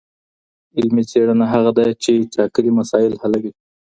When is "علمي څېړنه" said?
0.77-1.45